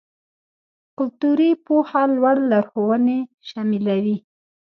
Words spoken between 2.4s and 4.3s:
لارښوونې شاملوي.